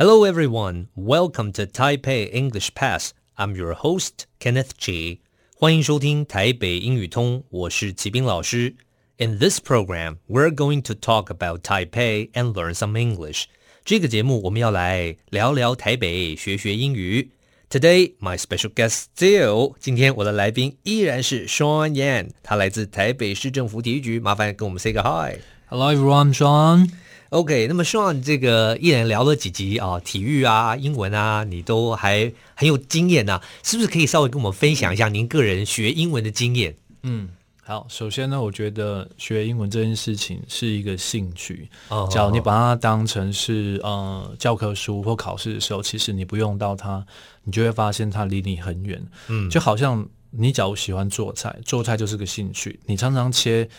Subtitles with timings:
[0.00, 0.88] Hello, everyone.
[0.94, 3.14] Welcome to Taipei English Pass.
[3.38, 5.20] I'm your host, Kenneth Chi.
[5.56, 8.76] 欢迎收听台北英语通，我是齐斌老师。
[9.16, 13.44] In this program, we're going to talk about Taipei and learn some English.
[13.86, 17.30] 这个节目我们要来聊聊台北，学学英语。
[17.70, 19.74] Today, my special guest still.
[19.80, 26.90] 今天我的来宾依然是 Sean Yan，他来自台北市政府体育局，麻烦跟我们 say 个 hi。Hello everyone, Sean.
[27.31, 36.75] OK，那么 Sean 这个一人聊了几集啊，体育啊、英文啊，你都还很有经验呐、啊，是不是可以稍微跟我们分享一下您个人学英文的经验？
[37.03, 37.29] 嗯，
[37.63, 41.69] 好，首先呢，我觉得学英文这件事情是一个兴趣。
[41.87, 47.01] 哦，假如你把它当成是呃教科书或考试的时候，其实你不用到它，
[47.45, 49.01] 你就会发现它离你很远。
[49.29, 53.69] 嗯，就好像你假如喜欢做菜，做菜就是个兴趣，你常常切。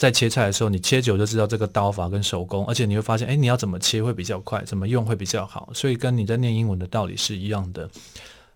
[0.00, 5.68] 在切菜的时候，你切久就知道这个刀法跟手工，而且你会发现，哎，你要怎么切会比较快，怎么用会比较好。
[5.74, 7.86] 所以跟你在念英文的道理是一样的。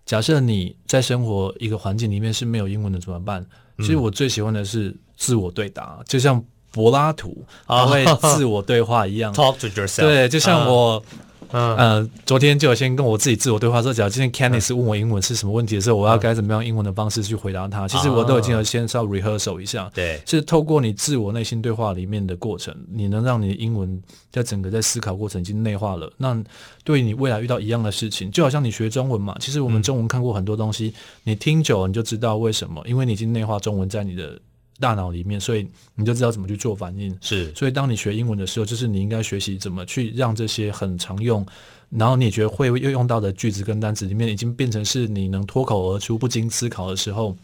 [0.07, 3.45] 假设你在生活一个环境里面是没有英文的怎么办？
[3.77, 8.03] 其实我最喜欢的是自我对答，就像柏拉图他会
[8.35, 9.31] 自我对话一样。
[9.37, 10.01] Talk to yourself。
[10.01, 11.03] 对，就像我。
[11.51, 17.87] 嗯、呃，昨天就有先跟我自己自我对话说，假如今天 Candice 问我英文是什么问题的时候，我要该怎么样英文的方式去回答他？
[17.87, 19.89] 其实我都已经有先稍微 rehearsal 一下。
[19.93, 26.11] 对，是透过你自我内心对话里面的过程，你能让你的英文在整个在思考过程已经内化了。
[26.17, 26.35] 那
[26.83, 30.93] 对你未来遇到一样的事情，就好像你学中文嘛，其实我们中文看过很多东西，
[31.23, 34.39] 你听久了你就知道为什么，因为你已经内化中文在你的。
[34.79, 37.15] 大脑里面，所以你就知道怎么去做反应。
[37.21, 41.45] 是，所以当你学英文的时候，就是你应该学习怎么去让这些很常用，
[41.89, 47.35] 然后你觉得会又用到的句子跟单词里面，已经变成是你能脱口而出、不经思考的时候。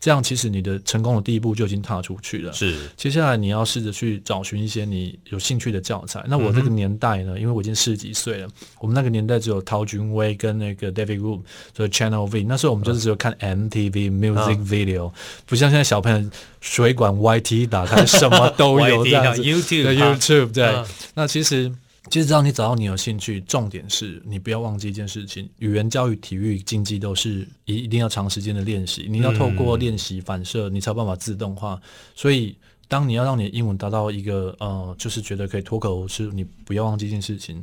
[0.00, 2.50] 这样其实你的成功的第一步就已经踏出去了。
[2.54, 6.24] 是，接下来你要试着去找寻一些你有兴趣的教材。
[6.26, 8.48] 那我这个年代呢，嗯、因为我已经十几岁了，
[8.80, 11.42] 我们那个年代只有陶君威跟那个 David Wu
[11.76, 12.44] 所以 Channel V。
[12.44, 15.12] 那时候我们就是只有看 MTV Music Video，、嗯、
[15.44, 16.30] 不像现在小朋友
[16.62, 19.42] 水管 YT 打开什么都有 这样子。
[19.42, 21.70] YouTube 对 YouTube 对、嗯，那其实。
[22.08, 29.06] 其实只要你找到你有兴趣，重点是你不要忘记一件事情：语言教育、体育、竞技都是一一定要长时间的练习。
[29.08, 31.80] 你要透过练习反射，你才有办法自动化。
[32.16, 32.56] 所以，
[32.88, 37.62] 当你要让你的英文达到一个呃，就是觉得可以脱口而出，你不要忘记一件事情：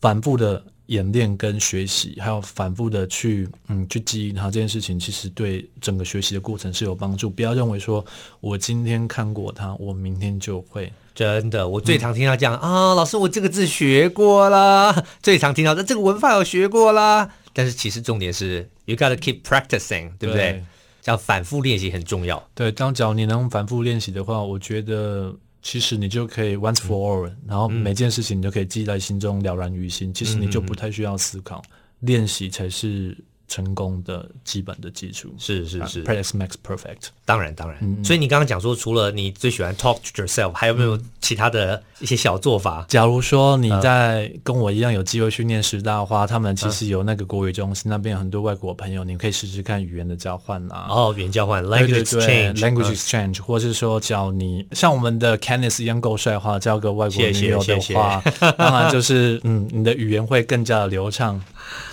[0.00, 4.44] 反复的演练跟学习，还有反复的去嗯去记忆它。
[4.44, 7.28] 这件事情其实对整个学习的过程是有帮助。
[7.28, 8.04] 不要认为说
[8.40, 10.90] 我今天看过它，我明天就会。
[11.14, 17.30] 真的，我最常听到这样、嗯、啊，老师，我这个字学过啦， 最常听到的这个文法有学过啦。
[17.52, 20.62] 但是其实重点是，you gotta keep practicing，对不对？
[21.00, 22.42] 这样反复练习很重要。
[22.54, 25.32] 对，当只要你能反复练习的话，我觉得
[25.62, 30.12] 其实你就可以 once for all，、嗯、然后每件事情你都可以记在心中，了然于心。
[30.12, 33.16] 其实你就不太需要思考，嗯、练习才是。
[33.46, 37.08] 成功的基本的基础是是是，practice makes perfect。
[37.26, 42.84] 当然当然、嗯，所以你刚刚讲说，除了你最喜欢 talk to yourself，还有没有其他的一些小做法？
[42.88, 50.86] 假如说你在跟我一样有机会去念师大话，他们其实有那个国语中心，那边有很多外国朋友，你可以试试看语言的交换啊。
[50.90, 58.22] 哦，语言交换，language exchange，language exchange，或是说，教你像我们的 Candice 一样够帅的话，交个外国女友的话，
[58.58, 61.40] 当然就是嗯，你的语言会更加的流畅。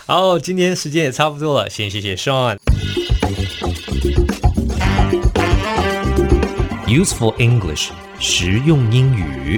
[0.05, 2.57] 好，今天时间也差不多了，先谢谢 Sean。
[6.91, 9.57] Useful English，实用英语。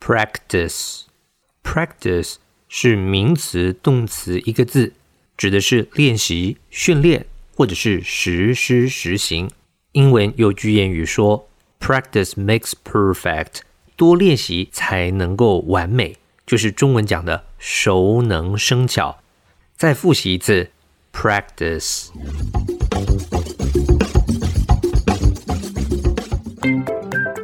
[0.00, 2.36] Practice，practice
[2.70, 4.94] 是名词、动词一个字，
[5.36, 9.50] 指的是练习、训练或者是实施、实行。
[9.92, 11.46] 英文有句谚语说
[11.78, 13.56] ：“Practice makes perfect。”
[13.94, 16.16] 多练习才能够完美，
[16.46, 19.18] 就是中文讲的熟能生巧。
[19.76, 20.70] 再复习一次
[21.12, 22.06] ，practice。